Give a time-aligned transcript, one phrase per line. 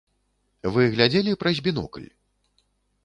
[0.77, 2.07] Вы глядзелі праз бінокль?